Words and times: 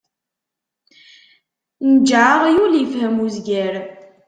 Nǧeɛ 1.93 2.25
aɣyul, 2.35 2.73
ifhem 2.83 3.15
uzger. 3.25 3.73